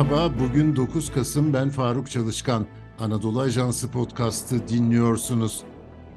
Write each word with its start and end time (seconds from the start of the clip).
Merhaba, 0.00 0.32
bugün 0.40 0.76
9 0.76 1.12
Kasım 1.12 1.52
ben 1.52 1.70
Faruk 1.70 2.10
Çalışkan. 2.10 2.66
Anadolu 2.98 3.40
Ajansı 3.40 3.90
podcast'ı 3.90 4.68
dinliyorsunuz. 4.68 5.62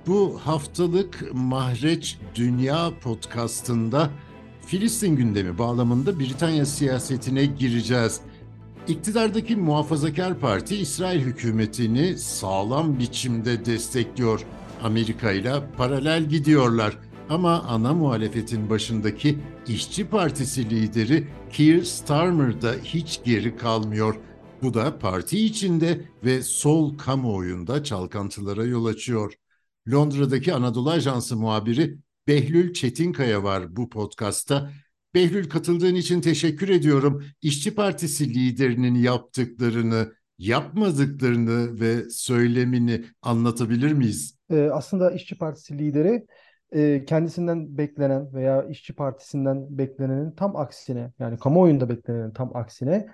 Bu 0.08 0.40
haftalık 0.44 1.24
Mahreç 1.34 2.18
Dünya 2.36 2.92
podcast'ında 3.02 4.10
Filistin 4.66 5.16
gündemi 5.16 5.58
bağlamında 5.58 6.20
Britanya 6.20 6.66
siyasetine 6.66 7.46
gireceğiz. 7.46 8.20
İktidardaki 8.88 9.56
Muhafazakar 9.56 10.40
Parti 10.40 10.76
İsrail 10.76 11.22
hükümetini 11.22 12.18
sağlam 12.18 13.00
biçimde 13.00 13.66
destekliyor. 13.66 14.46
Amerika 14.84 15.32
ile 15.32 15.54
paralel 15.78 16.24
gidiyorlar. 16.24 16.98
Ama 17.30 17.62
ana 17.62 17.94
muhalefetin 17.94 18.70
başındaki 18.70 19.40
İşçi 19.68 20.10
Partisi 20.10 20.70
lideri 20.70 21.28
Keir 21.52 21.84
Starmer 21.84 22.62
da 22.62 22.74
hiç 22.84 23.22
geri 23.24 23.56
kalmıyor. 23.56 24.16
Bu 24.62 24.74
da 24.74 25.00
parti 25.00 25.46
içinde 25.46 26.02
ve 26.24 26.42
sol 26.42 26.98
kamuoyunda 26.98 27.84
çalkantılara 27.84 28.64
yol 28.64 28.86
açıyor. 28.86 29.34
Londra'daki 29.92 30.54
Anadolu 30.54 30.90
Ajansı 30.90 31.38
muhabiri 31.38 31.98
Behlül 32.28 32.74
Çetinkaya 32.74 33.44
var 33.44 33.76
bu 33.76 33.90
podcastta. 33.90 34.72
Behlül 35.14 35.50
katıldığın 35.50 35.96
için 35.96 36.22
teşekkür 36.22 36.70
ediyorum. 36.70 37.24
İşçi 37.42 37.76
Partisi 37.76 38.34
liderinin 38.34 38.96
yaptıklarını, 38.96 40.14
yapmadıklarını 40.38 41.80
ve 41.80 42.10
söylemini 42.10 43.06
anlatabilir 43.22 43.92
miyiz? 43.94 44.38
Ee, 44.50 44.70
aslında 44.74 45.12
İşçi 45.12 45.38
Partisi 45.38 45.78
lideri 45.78 46.26
kendisinden 47.08 47.78
beklenen 47.78 48.34
veya 48.34 48.64
İşçi 48.64 48.96
Partisi'nden 48.96 49.78
beklenenin 49.78 50.32
tam 50.32 50.56
aksine 50.56 51.12
yani 51.20 51.38
kamuoyunda 51.38 51.90
beklenenin 51.90 52.32
tam 52.32 52.56
aksine 52.56 53.08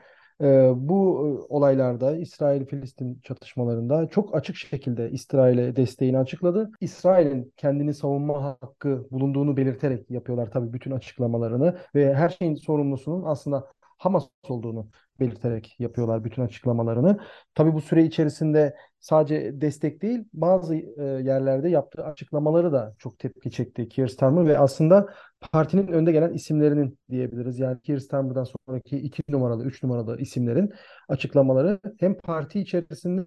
bu 0.75 1.19
olaylarda 1.49 2.17
İsrail-Filistin 2.17 3.19
çatışmalarında 3.23 4.07
çok 4.07 4.35
açık 4.35 4.55
şekilde 4.55 5.11
İsrail'e 5.11 5.75
desteğini 5.75 6.17
açıkladı. 6.17 6.71
İsrail'in 6.81 7.53
kendini 7.57 7.93
savunma 7.93 8.43
hakkı 8.43 9.07
bulunduğunu 9.11 9.57
belirterek 9.57 10.11
yapıyorlar 10.11 10.51
tabii 10.51 10.73
bütün 10.73 10.91
açıklamalarını 10.91 11.77
ve 11.95 12.13
her 12.13 12.29
şeyin 12.29 12.55
sorumlusunun 12.55 13.23
aslında 13.25 13.67
Hamas 13.97 14.27
olduğunu 14.49 14.89
belirterek 15.19 15.75
yapıyorlar 15.79 16.23
bütün 16.23 16.41
açıklamalarını. 16.41 17.19
Tabii 17.55 17.73
bu 17.73 17.81
süre 17.81 18.03
içerisinde 18.03 18.75
sadece 18.99 19.61
destek 19.61 20.01
değil 20.01 20.23
bazı 20.33 20.75
e, 20.75 21.03
yerlerde 21.03 21.69
yaptığı 21.69 22.03
açıklamaları 22.03 22.71
da 22.73 22.95
çok 22.97 23.19
tepki 23.19 23.51
çekti 23.51 23.89
Keir 23.89 24.07
Starmer 24.07 24.45
ve 24.45 24.57
aslında 24.57 25.07
partinin 25.51 25.87
önde 25.87 26.11
gelen 26.11 26.33
isimlerinin 26.33 26.99
diyebiliriz. 27.09 27.59
Yani 27.59 27.81
Keir 27.81 27.99
Starmer'dan 27.99 28.45
sonraki 28.67 28.97
iki 28.97 29.23
numaralı, 29.29 29.65
üç 29.65 29.83
numaralı 29.83 30.17
isimlerin 30.17 30.69
açıklamaları 31.09 31.79
hem 31.99 32.17
parti 32.17 32.59
içerisinde 32.59 33.25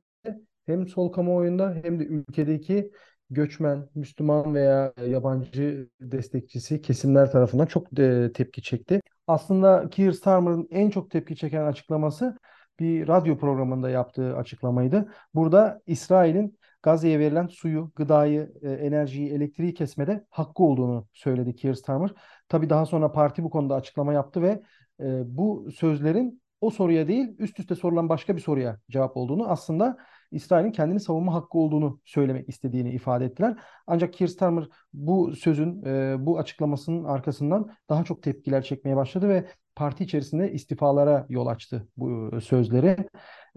hem 0.67 0.89
sol 0.89 1.13
kamuoyunda 1.13 1.75
hem 1.83 2.01
de 2.01 2.05
ülkedeki 2.05 2.91
göçmen, 3.31 3.89
Müslüman 3.95 4.55
veya 4.55 4.93
yabancı 5.07 5.89
destekçisi 6.01 6.83
kesimler 6.83 7.31
tarafından 7.31 7.67
çok 7.67 7.97
de 7.97 8.33
tepki 8.33 8.63
çekti. 8.63 9.01
Aslında 9.27 9.89
Keir 9.91 10.13
Starmer'ın 10.13 10.69
en 10.71 10.91
çok 10.91 11.11
tepki 11.11 11.37
çeken 11.37 11.65
açıklaması 11.65 12.39
bir 12.83 13.09
radyo 13.09 13.39
programında 13.39 13.91
yaptığı 13.91 14.37
açıklamaydı. 14.37 15.13
Burada 15.35 15.83
İsrail'in 15.87 16.59
Gazze'ye 16.83 17.19
verilen 17.19 17.47
suyu, 17.47 17.93
gıdayı, 17.97 18.53
e, 18.63 18.71
enerjiyi, 18.71 19.31
elektriği 19.31 19.75
kesmede 19.75 20.27
hakkı 20.31 20.63
olduğunu 20.63 21.07
söyledi 21.13 21.57
Keir 21.57 21.75
Starmer. 21.75 22.11
Tabii 22.49 22.71
daha 22.71 22.87
sonra 22.87 23.13
parti 23.13 23.45
bu 23.45 23.51
konuda 23.51 23.75
açıklama 23.75 24.13
yaptı 24.13 24.43
ve 24.43 24.63
e, 25.01 25.37
bu 25.37 25.69
sözlerin 25.75 26.43
o 26.61 26.71
soruya 26.71 27.09
değil 27.09 27.29
üst 27.39 27.61
üste 27.61 27.75
sorulan 27.75 28.09
başka 28.09 28.37
bir 28.37 28.41
soruya 28.41 28.81
cevap 28.91 29.17
olduğunu 29.17 29.49
aslında 29.49 29.97
İsrail'in 30.31 30.73
kendini 30.73 31.01
savunma 31.01 31.35
hakkı 31.35 31.59
olduğunu 31.59 32.01
söylemek 32.05 32.49
istediğini 32.49 32.91
ifade 32.91 33.25
ettiler. 33.25 33.59
Ancak 33.87 34.13
Keir 34.13 34.29
Starmer 34.29 34.69
bu 34.93 35.37
sözün, 35.37 35.85
e, 35.85 36.17
bu 36.19 36.39
açıklamasının 36.39 37.05
arkasından 37.05 37.71
daha 37.89 38.05
çok 38.05 38.23
tepkiler 38.23 38.63
çekmeye 38.63 38.97
başladı 38.97 39.29
ve 39.29 39.47
parti 39.75 40.05
içerisinde 40.05 40.53
istifalara 40.53 41.27
yol 41.29 41.47
açtı 41.47 41.89
bu 41.97 42.41
sözleri. 42.41 42.97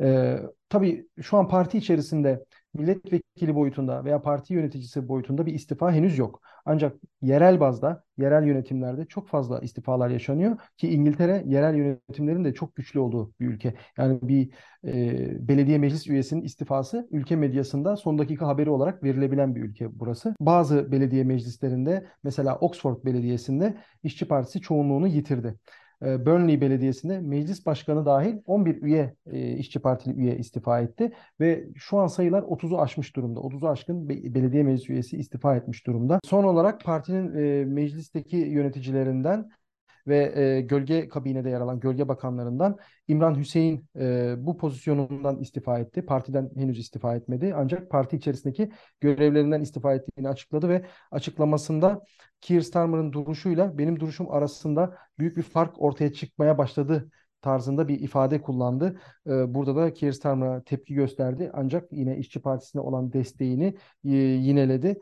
E, 0.02 0.40
tabii 0.70 1.08
şu 1.22 1.38
an 1.38 1.48
parti 1.48 1.78
içerisinde 1.78 2.46
milletvekili 2.74 3.56
boyutunda 3.56 4.06
veya 4.06 4.22
parti 4.22 4.54
yöneticisi 4.54 5.08
boyutunda 5.08 5.46
bir 5.46 5.54
istifa 5.54 5.92
henüz 5.92 6.18
yok. 6.18 6.42
Ancak 6.66 6.96
yerel 7.22 7.60
bazda, 7.60 8.04
yerel 8.18 8.48
yönetimlerde 8.48 9.06
çok 9.06 9.28
fazla 9.28 9.60
istifalar 9.60 10.10
yaşanıyor 10.10 10.58
ki 10.78 10.90
İngiltere 10.90 11.44
yerel 11.46 11.76
yönetimlerin 11.76 12.46
de 12.46 12.54
çok 12.54 12.76
güçlü 12.76 13.00
olduğu 13.00 13.34
bir 13.40 13.48
ülke. 13.48 13.74
Yani 13.98 14.20
bir 14.22 14.50
e, 14.86 15.48
belediye 15.48 15.78
meclis 15.78 16.08
üyesinin 16.08 16.42
istifası 16.42 17.08
ülke 17.12 17.36
medyasında 17.36 17.98
son 17.98 18.18
dakika 18.18 18.48
haberi 18.48 18.70
olarak 18.70 19.04
verilebilen 19.04 19.56
bir 19.56 19.62
ülke 19.62 20.00
burası. 20.00 20.36
Bazı 20.40 20.92
belediye 20.92 21.24
meclislerinde 21.24 22.06
mesela 22.24 22.58
Oxford 22.58 23.06
Belediyesi'nde 23.06 23.78
İşçi 24.04 24.28
Partisi 24.28 24.62
çoğunluğunu 24.62 25.08
yitirdi. 25.08 25.56
E, 26.06 26.26
Burnley 26.26 26.62
Belediyesi'nde 26.62 27.20
meclis 27.20 27.66
başkanı 27.66 28.06
dahil 28.06 28.38
11 28.46 28.82
üye 28.82 29.16
e, 29.32 29.58
işçi 29.58 29.80
partili 29.80 30.14
üye 30.16 30.38
istifa 30.38 30.80
etti 30.80 31.14
ve 31.40 31.66
şu 31.76 31.98
an 31.98 32.08
sayılar 32.08 32.42
30'u 32.42 32.82
aşmış 32.82 33.16
durumda. 33.16 33.40
30'u 33.40 33.70
aşkın 33.70 34.10
belediye 34.10 34.64
meclis 34.64 34.90
üyesi 34.90 35.18
istifa 35.18 35.56
etmiş 35.56 35.88
durumda. 35.88 36.20
Son 36.24 36.44
olarak 36.44 36.84
partinin 36.84 37.36
e, 37.36 37.66
meclisteki 37.66 38.38
yöneticilerinden 38.38 39.50
ve 40.08 40.40
e, 40.42 40.62
gölge 40.62 41.08
kabinede 41.08 41.50
yer 41.50 41.62
alan 41.62 41.80
gölge 41.80 42.08
bakanlarından 42.08 42.78
İmran 43.08 43.36
Hüseyin 43.36 43.88
e, 44.00 44.36
bu 44.38 44.58
pozisyonundan 44.58 45.40
istifa 45.40 45.80
etti. 45.80 46.06
Partiden 46.06 46.52
henüz 46.56 46.80
istifa 46.80 47.16
etmedi. 47.16 47.54
Ancak 47.56 47.90
parti 47.90 48.18
içerisindeki 48.18 48.72
görevlerinden 49.02 49.62
istifa 49.62 49.94
ettiğini 49.94 50.30
açıkladı 50.30 50.70
ve 50.70 50.86
açıklamasında 51.12 52.02
Keir 52.42 52.62
Starmer'ın 52.62 53.14
duruşuyla 53.14 53.78
benim 53.78 54.00
duruşum 54.00 54.32
arasında 54.32 54.98
büyük 55.20 55.38
bir 55.38 55.44
fark 55.44 55.82
ortaya 55.82 56.14
çıkmaya 56.14 56.58
başladı 56.58 57.10
tarzında 57.42 57.88
bir 57.88 58.00
ifade 58.00 58.42
kullandı. 58.42 59.00
Burada 59.26 59.76
da 59.76 59.94
Keir 59.94 60.12
Starmer'a 60.12 60.64
tepki 60.64 60.94
gösterdi. 60.94 61.52
Ancak 61.54 61.92
yine 61.92 62.18
İşçi 62.18 62.42
Partisi'ne 62.42 62.82
olan 62.82 63.14
desteğini 63.14 63.78
yineledi. 64.04 65.00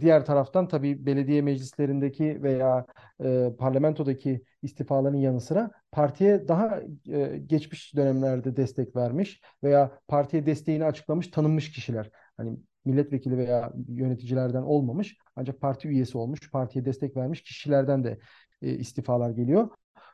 Diğer 0.00 0.24
taraftan 0.24 0.68
tabii 0.68 1.06
belediye 1.06 1.42
meclislerindeki 1.42 2.42
veya 2.42 2.86
e, 3.24 3.50
parlamentodaki 3.58 4.44
istifaların 4.62 5.18
yanı 5.18 5.40
sıra 5.40 5.70
partiye 5.92 6.48
daha 6.48 6.80
e, 7.08 7.38
geçmiş 7.46 7.96
dönemlerde 7.96 8.56
destek 8.56 8.96
vermiş 8.96 9.40
veya 9.62 9.98
partiye 10.08 10.46
desteğini 10.46 10.84
açıklamış 10.84 11.28
tanınmış 11.28 11.72
kişiler. 11.72 12.10
Hani 12.36 12.58
milletvekili 12.84 13.38
veya 13.38 13.72
yöneticilerden 13.88 14.62
olmamış 14.62 15.16
ancak 15.36 15.60
parti 15.60 15.88
üyesi 15.88 16.18
olmuş, 16.18 16.50
partiye 16.50 16.84
destek 16.84 17.16
vermiş 17.16 17.42
kişilerden 17.42 18.04
de 18.04 18.18
e, 18.62 18.70
istifalar 18.70 19.30
geliyor. 19.30 19.68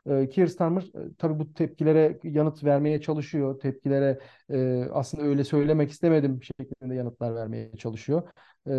E, 0.09 0.29
Keir 0.29 0.47
Starmer 0.47 0.81
e, 0.81 1.15
tabii 1.17 1.39
bu 1.39 1.53
tepkilere 1.53 2.19
yanıt 2.23 2.63
vermeye 2.63 3.01
çalışıyor. 3.01 3.59
Tepkilere 3.59 4.19
e, 4.49 4.83
aslında 4.93 5.23
öyle 5.23 5.43
söylemek 5.43 5.91
istemedim 5.91 6.39
şeklinde 6.43 6.95
yanıtlar 6.95 7.35
vermeye 7.35 7.71
çalışıyor. 7.77 8.29
E, 8.67 8.71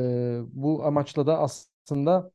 bu 0.52 0.84
amaçla 0.84 1.26
da 1.26 1.38
aslında 1.38 2.30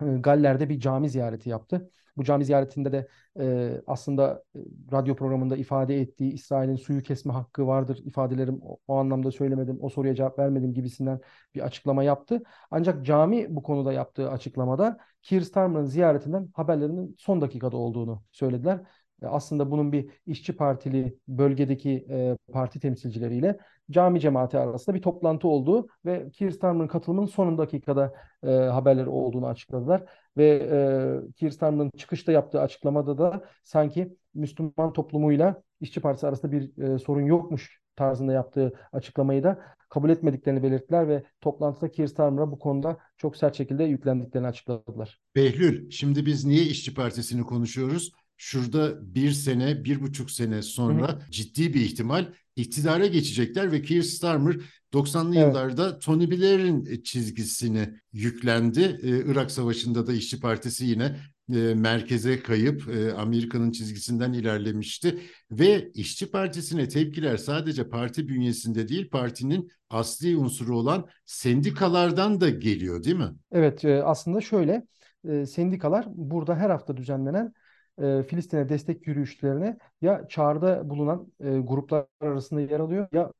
Galler'de 0.00 0.68
bir 0.68 0.80
cami 0.80 1.10
ziyareti 1.10 1.48
yaptı. 1.50 1.90
Bu 2.16 2.24
cami 2.24 2.44
ziyaretinde 2.44 2.92
de 2.92 3.08
e, 3.40 3.80
aslında 3.86 4.42
e, 4.56 4.58
radyo 4.92 5.16
programında 5.16 5.56
ifade 5.56 6.00
ettiği 6.00 6.32
İsrail'in 6.32 6.76
suyu 6.76 7.02
kesme 7.02 7.32
hakkı 7.32 7.66
vardır 7.66 7.98
ifadelerim 8.04 8.58
o, 8.62 8.78
o 8.88 8.96
anlamda 8.96 9.30
söylemedim, 9.30 9.78
o 9.80 9.88
soruya 9.88 10.14
cevap 10.14 10.38
vermedim 10.38 10.74
gibisinden 10.74 11.20
bir 11.54 11.60
açıklama 11.60 12.02
yaptı. 12.04 12.42
Ancak 12.70 13.06
cami 13.06 13.46
bu 13.56 13.62
konuda 13.62 13.92
yaptığı 13.92 14.30
açıklamada 14.30 14.98
Keir 15.22 15.40
Starmer'ın 15.40 15.84
ziyaretinden 15.86 16.48
haberlerinin 16.54 17.16
son 17.18 17.40
dakikada 17.40 17.76
olduğunu 17.76 18.22
söylediler. 18.32 18.80
E, 19.22 19.26
aslında 19.26 19.70
bunun 19.70 19.92
bir 19.92 20.10
işçi 20.26 20.56
partili 20.56 21.18
bölgedeki 21.28 22.06
e, 22.10 22.36
parti 22.52 22.80
temsilcileriyle 22.80 23.58
cami 23.90 24.20
cemaati 24.20 24.58
arasında 24.58 24.96
bir 24.96 25.02
toplantı 25.02 25.48
olduğu 25.48 25.86
ve 26.04 26.30
Keir 26.30 26.50
Starmer'ın 26.50 26.88
katılımının 26.88 27.26
son 27.26 27.58
dakikada 27.58 28.14
e, 28.42 28.50
haberleri 28.50 29.08
olduğunu 29.08 29.46
açıkladılar. 29.46 30.04
Ve 30.36 30.68
e, 30.72 31.32
Keir 31.32 31.50
Starmer'ın 31.50 31.90
çıkışta 31.96 32.32
yaptığı 32.32 32.60
açıklamada 32.60 33.18
da 33.18 33.44
sanki 33.64 34.16
Müslüman 34.34 34.92
toplumuyla 34.92 35.62
işçi 35.80 36.00
partisi 36.00 36.26
arasında 36.26 36.52
bir 36.52 36.82
e, 36.82 36.98
sorun 36.98 37.22
yokmuş 37.26 37.80
tarzında 37.96 38.32
yaptığı 38.32 38.72
açıklamayı 38.92 39.42
da 39.42 39.58
kabul 39.88 40.10
etmediklerini 40.10 40.62
belirttiler 40.62 41.08
ve 41.08 41.22
toplantıda 41.40 41.90
Keir 41.90 42.06
Starmer'a 42.06 42.50
bu 42.50 42.58
konuda 42.58 42.98
çok 43.16 43.36
sert 43.36 43.56
şekilde 43.56 43.84
yüklendiklerini 43.84 44.46
açıkladılar. 44.48 45.20
Behlül, 45.36 45.90
şimdi 45.90 46.26
biz 46.26 46.44
niye 46.44 46.62
işçi 46.62 46.94
partisini 46.94 47.42
konuşuyoruz? 47.42 48.12
Şurada 48.44 49.14
bir 49.14 49.30
sene, 49.30 49.84
bir 49.84 50.00
buçuk 50.00 50.30
sene 50.30 50.62
sonra 50.62 51.08
hı 51.08 51.12
hı. 51.12 51.30
ciddi 51.30 51.74
bir 51.74 51.80
ihtimal 51.80 52.26
iktidara 52.56 53.06
geçecekler 53.06 53.72
ve 53.72 53.82
Keir 53.82 54.02
Starmer 54.02 54.56
90'lı 54.92 55.36
evet. 55.36 55.46
yıllarda 55.46 55.98
Tony 55.98 56.30
Blair'in 56.30 57.02
çizgisini 57.02 57.88
yüklendi. 58.12 59.00
Ee, 59.02 59.32
Irak 59.32 59.50
Savaşı'nda 59.50 60.06
da 60.06 60.12
İşçi 60.12 60.40
Partisi 60.40 60.84
yine 60.84 61.16
e, 61.54 61.74
merkeze 61.74 62.42
kayıp 62.42 62.88
e, 62.88 63.12
Amerika'nın 63.12 63.70
çizgisinden 63.70 64.32
ilerlemişti 64.32 65.18
ve 65.50 65.90
İşçi 65.94 66.30
Partisi'ne 66.30 66.88
tepkiler 66.88 67.36
sadece 67.36 67.88
parti 67.88 68.28
bünyesinde 68.28 68.88
değil 68.88 69.10
partinin 69.10 69.70
asli 69.90 70.36
unsuru 70.36 70.78
olan 70.78 71.06
sendikalardan 71.26 72.40
da 72.40 72.50
geliyor 72.50 73.04
değil 73.04 73.16
mi? 73.16 73.30
Evet 73.52 73.84
e, 73.84 74.02
aslında 74.02 74.40
şöyle 74.40 74.86
e, 75.28 75.46
sendikalar 75.46 76.06
burada 76.08 76.56
her 76.56 76.70
hafta 76.70 76.96
düzenlenen 76.96 77.52
e, 77.98 78.22
Filistin'e 78.22 78.68
destek 78.68 79.06
yürüyüşlerine 79.06 79.78
ya 80.00 80.28
çağrıda 80.28 80.90
bulunan 80.90 81.32
e, 81.40 81.58
gruplar 81.58 82.06
arasında 82.20 82.60
yer 82.60 82.80
alıyor 82.80 83.08
ya 83.12 83.32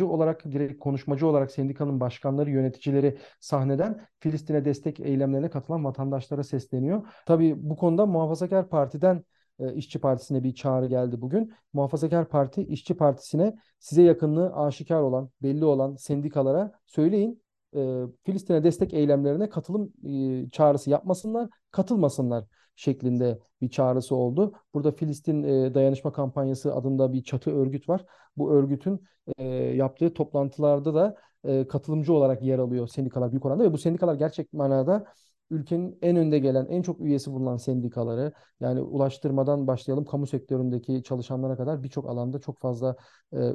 olarak 0.00 0.44
direkt 0.44 0.78
konuşmacı 0.78 1.26
olarak 1.26 1.50
sendikanın 1.50 2.00
başkanları, 2.00 2.50
yöneticileri 2.50 3.18
sahneden 3.40 4.06
Filistin'e 4.20 4.64
destek 4.64 5.00
eylemlerine 5.00 5.50
katılan 5.50 5.84
vatandaşlara 5.84 6.42
sesleniyor. 6.42 7.06
Tabii 7.26 7.54
bu 7.56 7.76
konuda 7.76 8.06
Muhafazakar 8.06 8.68
Parti'den 8.68 9.24
e, 9.58 9.74
İşçi 9.74 10.00
Partisi'ne 10.00 10.44
bir 10.44 10.54
çağrı 10.54 10.86
geldi 10.86 11.20
bugün. 11.20 11.52
Muhafazakar 11.72 12.28
Parti 12.28 12.62
İşçi 12.62 12.96
Partisi'ne 12.96 13.54
size 13.78 14.02
yakınlığı 14.02 14.54
aşikar 14.54 15.00
olan, 15.00 15.30
belli 15.42 15.64
olan 15.64 15.96
sendikalara 15.96 16.72
söyleyin 16.86 17.42
e, 17.76 18.02
Filistin'e 18.24 18.64
destek 18.64 18.94
eylemlerine 18.94 19.48
katılım 19.48 19.92
e, 20.04 20.50
çağrısı 20.50 20.90
yapmasınlar, 20.90 21.48
katılmasınlar 21.70 22.44
şeklinde 22.78 23.38
bir 23.60 23.68
çağrısı 23.68 24.14
oldu. 24.16 24.52
Burada 24.74 24.92
Filistin 24.92 25.42
e, 25.42 25.74
Dayanışma 25.74 26.12
Kampanyası 26.12 26.74
adında 26.74 27.12
bir 27.12 27.22
çatı 27.24 27.50
örgüt 27.50 27.88
var. 27.88 28.04
Bu 28.36 28.52
örgütün 28.52 29.00
e, 29.38 29.44
yaptığı 29.54 30.14
toplantılarda 30.14 30.94
da 30.94 31.16
e, 31.44 31.68
katılımcı 31.68 32.12
olarak 32.12 32.42
yer 32.42 32.58
alıyor 32.58 32.88
sendikalar 32.88 33.30
büyük 33.30 33.44
oranda 33.46 33.64
ve 33.64 33.72
bu 33.72 33.78
sendikalar 33.78 34.14
gerçek 34.14 34.52
manada 34.52 35.04
ülkenin 35.50 35.98
en 36.02 36.16
önde 36.16 36.38
gelen, 36.38 36.66
en 36.66 36.82
çok 36.82 37.00
üyesi 37.00 37.32
bulunan 37.32 37.56
sendikaları 37.56 38.32
yani 38.60 38.80
ulaştırmadan 38.80 39.66
başlayalım 39.66 40.04
kamu 40.04 40.26
sektöründeki 40.26 41.02
çalışanlara 41.02 41.56
kadar 41.56 41.82
birçok 41.82 42.08
alanda 42.08 42.38
çok 42.38 42.58
fazla 42.58 42.96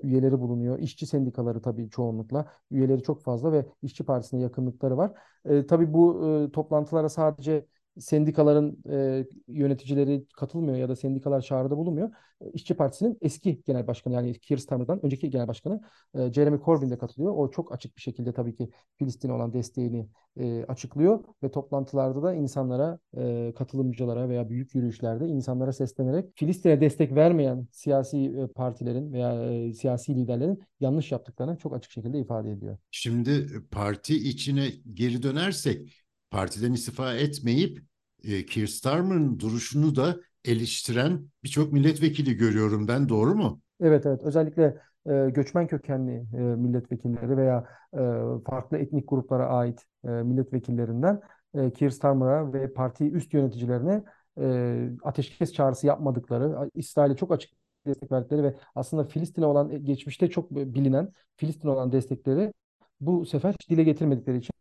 üyeleri 0.03 0.39
bulunuyor. 0.39 0.79
İşçi 0.79 1.05
sendikaları 1.07 1.61
tabii 1.61 1.89
çoğunlukla 1.89 2.45
üyeleri 2.71 3.03
çok 3.03 3.23
fazla 3.23 3.51
ve 3.51 3.65
İşçi 3.81 4.03
Partisi'ne 4.03 4.41
yakınlıkları 4.41 4.97
var. 4.97 5.11
E, 5.45 5.65
tabii 5.65 5.93
bu 5.93 6.49
toplantılara 6.53 7.09
sadece 7.09 7.65
sendikaların 7.99 8.77
e, 8.89 9.25
yöneticileri 9.47 10.25
katılmıyor 10.35 10.77
ya 10.77 10.89
da 10.89 10.95
sendikalar 10.95 11.41
çağrıda 11.41 11.77
bulunmuyor. 11.77 12.11
E, 12.41 12.51
İşçi 12.51 12.73
Partisi'nin 12.73 13.17
eski 13.21 13.61
genel 13.65 13.87
başkanı 13.87 14.13
yani 14.13 14.39
Keir 14.39 14.57
Starmer'dan 14.57 15.05
önceki 15.05 15.29
genel 15.29 15.47
başkanı 15.47 15.81
e, 16.15 16.33
Jeremy 16.33 16.59
Corbyn 16.65 16.89
de 16.89 16.97
katılıyor. 16.97 17.33
O 17.35 17.51
çok 17.51 17.73
açık 17.73 17.97
bir 17.97 18.01
şekilde 18.01 18.33
tabii 18.33 18.55
ki 18.55 18.69
Filistin'e 18.97 19.33
olan 19.33 19.53
desteğini 19.53 20.07
e, 20.39 20.65
açıklıyor 20.67 21.23
ve 21.43 21.51
toplantılarda 21.51 22.23
da 22.23 22.33
insanlara, 22.33 22.99
e, 23.17 23.53
katılımcılara 23.57 24.29
veya 24.29 24.49
büyük 24.49 24.75
yürüyüşlerde 24.75 25.27
insanlara 25.27 25.73
seslenerek 25.73 26.29
Filistin'e 26.35 26.81
destek 26.81 27.15
vermeyen 27.15 27.67
siyasi 27.71 28.17
e, 28.17 28.47
partilerin 28.47 29.13
veya 29.13 29.51
e, 29.51 29.73
siyasi 29.73 30.15
liderlerin 30.15 30.63
yanlış 30.79 31.11
yaptıklarını 31.11 31.57
çok 31.57 31.75
açık 31.75 31.91
şekilde 31.91 32.19
ifade 32.19 32.51
ediyor. 32.51 32.77
Şimdi 32.91 33.47
parti 33.71 34.29
içine 34.29 34.69
geri 34.93 35.23
dönersek 35.23 36.02
partiden 36.33 36.73
istifa 36.73 37.13
etmeyip 37.13 37.79
e, 38.23 38.45
Keir 38.45 38.67
Starmer'ın 38.67 39.39
duruşunu 39.39 39.95
da 39.95 40.15
eleştiren 40.45 41.25
birçok 41.43 41.73
milletvekili 41.73 42.37
görüyorum 42.37 42.87
ben 42.87 43.09
doğru 43.09 43.35
mu? 43.35 43.61
Evet 43.81 44.05
evet 44.05 44.23
özellikle 44.23 44.77
e, 45.09 45.29
göçmen 45.29 45.67
kökenli 45.67 46.25
e, 46.33 46.37
milletvekilleri 46.37 47.37
veya 47.37 47.65
e, 47.93 47.99
farklı 48.45 48.77
etnik 48.77 49.09
gruplara 49.09 49.47
ait 49.47 49.85
e, 50.03 50.07
milletvekillerinden 50.07 51.21
e, 51.55 51.71
Keir 51.71 51.89
Starmer'a 51.89 52.53
ve 52.53 52.73
parti 52.73 53.11
üst 53.11 53.33
yöneticilerine 53.33 54.03
e, 54.39 54.89
ateşkes 55.03 55.53
çağrısı 55.53 55.87
yapmadıkları, 55.87 56.69
İsrail'e 56.75 57.15
çok 57.15 57.31
açık 57.31 57.51
destek 57.85 58.11
verdikleri 58.11 58.43
ve 58.43 58.55
aslında 58.75 59.03
Filistin'e 59.03 59.45
olan 59.45 59.69
e, 59.69 59.77
geçmişte 59.77 60.29
çok 60.29 60.51
bilinen 60.51 61.11
Filistin'e 61.35 61.71
olan 61.71 61.91
destekleri 61.91 62.53
bu 63.01 63.25
sefer 63.25 63.55
dile 63.69 63.83
getirmedikleri 63.83 64.37
için 64.37 64.53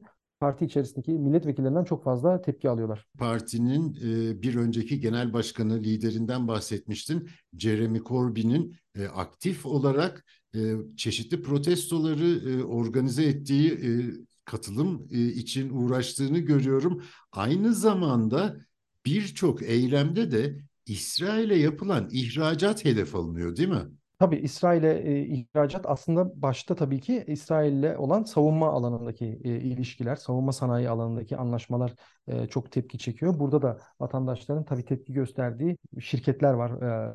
parti 0.42 0.64
içerisindeki 0.64 1.12
milletvekillerinden 1.12 1.84
çok 1.84 2.04
fazla 2.04 2.42
tepki 2.42 2.68
alıyorlar. 2.68 3.06
Partinin 3.18 3.94
e, 3.94 4.42
bir 4.42 4.54
önceki 4.54 5.00
genel 5.00 5.32
başkanı 5.32 5.82
liderinden 5.82 6.48
bahsetmiştin. 6.48 7.28
Jeremy 7.58 8.02
Corbyn'in 8.04 8.76
e, 8.94 9.06
aktif 9.06 9.66
olarak 9.66 10.24
e, 10.54 10.74
çeşitli 10.96 11.42
protestoları 11.42 12.50
e, 12.50 12.64
organize 12.64 13.24
ettiği 13.24 13.70
e, 13.72 13.88
katılım 14.44 15.08
e, 15.10 15.26
için 15.26 15.70
uğraştığını 15.70 16.38
görüyorum. 16.38 17.02
Aynı 17.32 17.74
zamanda 17.74 18.56
birçok 19.06 19.62
eylemde 19.62 20.30
de 20.30 20.58
İsrail'e 20.86 21.58
yapılan 21.58 22.08
ihracat 22.12 22.84
hedef 22.84 23.14
alınıyor 23.14 23.56
değil 23.56 23.68
mi? 23.68 23.84
Tabii 24.22 24.36
İsrail'e 24.36 24.92
e, 24.98 25.20
ihracat 25.20 25.86
aslında 25.88 26.42
başta 26.42 26.74
tabii 26.74 27.00
ki 27.00 27.24
İsrail'le 27.26 27.96
olan 27.98 28.22
savunma 28.22 28.68
alanındaki 28.72 29.40
e, 29.44 29.48
ilişkiler, 29.50 30.16
savunma 30.16 30.52
sanayi 30.52 30.88
alanındaki 30.88 31.36
anlaşmalar 31.36 31.94
e, 32.28 32.46
çok 32.46 32.72
tepki 32.72 32.98
çekiyor. 32.98 33.38
Burada 33.38 33.62
da 33.62 33.78
vatandaşların 34.00 34.64
tabii 34.64 34.84
tepki 34.84 35.12
gösterdiği 35.12 35.76
şirketler 36.00 36.52
var. 36.52 36.70
E, 36.82 37.14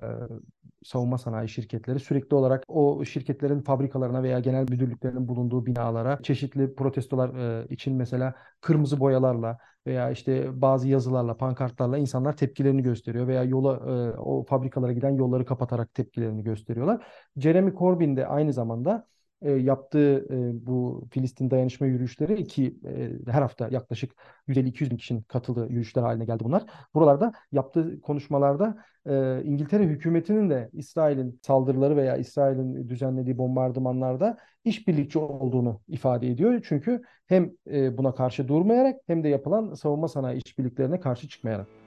savunma 0.88 1.18
sanayi 1.18 1.50
şirketleri 1.50 2.00
sürekli 2.00 2.36
olarak 2.36 2.64
o 2.68 3.06
şirketlerin 3.06 3.62
fabrikalarına 3.62 4.24
veya 4.24 4.40
genel 4.40 4.70
müdürlüklerinin 4.70 5.28
bulunduğu 5.28 5.66
binalara 5.66 6.20
çeşitli 6.24 6.76
protestolar 6.76 7.30
e, 7.36 7.68
için 7.70 7.96
mesela 7.96 8.34
kırmızı 8.62 9.00
boyalarla 9.00 9.58
veya 9.88 10.12
işte 10.12 10.62
bazı 10.62 10.88
yazılarla, 10.88 11.38
pankartlarla 11.38 11.98
insanlar 11.98 12.38
tepkilerini 12.38 12.84
gösteriyor 12.84 13.28
veya 13.28 13.44
yola 13.44 13.74
e, 13.76 14.18
o 14.20 14.44
fabrikalara 14.44 14.92
giden 14.94 15.16
yolları 15.16 15.46
kapatarak 15.46 15.94
tepkilerini 15.94 16.44
gösteriyorlar. 16.44 17.06
Jeremy 17.38 17.74
Corbyn 17.76 18.18
de 18.18 18.28
aynı 18.28 18.54
zamanda 18.54 19.08
e, 19.42 19.52
yaptığı 19.52 20.26
e, 20.30 20.66
bu 20.68 21.08
Filistin 21.12 21.52
dayanışma 21.52 21.88
yürüyüşleri 21.88 22.48
ki 22.48 22.78
e, 22.86 23.32
her 23.32 23.42
hafta 23.42 23.68
yaklaşık 23.72 24.12
150-200 24.48 24.92
bin 24.92 24.98
kişinin 24.98 25.22
katıldığı 25.22 25.64
yürüyüşler 25.64 26.02
haline 26.02 26.26
geldi 26.26 26.44
bunlar. 26.44 26.64
Buralarda 26.94 27.32
yaptığı 27.52 28.02
konuşmalarda 28.02 28.78
e, 29.10 29.44
İngiltere 29.44 29.84
hükümetinin 29.84 30.50
de 30.50 30.70
İsrail'in 30.74 31.40
saldırıları 31.44 31.96
veya 31.96 32.18
İsrail'in 32.18 32.90
düzenlediği 32.90 33.38
bombardımanlarda 33.38 34.38
işbirlikçi 34.64 35.20
olduğunu 35.20 35.82
ifade 35.88 36.28
ediyor. 36.28 36.62
Çünkü 36.68 37.02
hem 37.28 37.52
e, 37.72 37.98
buna 37.98 38.16
karşı 38.16 38.48
durmayarak 38.48 38.96
hem 39.08 39.24
de 39.24 39.30
yapılan 39.30 39.74
savunma 39.74 40.08
sanayi 40.08 40.42
işbirliklerine 40.46 41.00
karşı 41.00 41.28
çıkmayarak. 41.28 41.87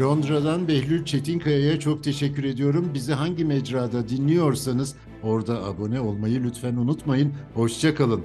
Londra'dan 0.00 0.68
Behlül 0.68 1.04
Çetinkaya'ya 1.04 1.80
çok 1.80 2.04
teşekkür 2.04 2.44
ediyorum. 2.44 2.90
Bizi 2.94 3.12
hangi 3.12 3.44
mecrada 3.44 4.08
dinliyorsanız 4.08 4.94
orada 5.22 5.64
abone 5.64 6.00
olmayı 6.00 6.44
lütfen 6.44 6.76
unutmayın. 6.76 7.32
Hoşçakalın. 7.54 8.24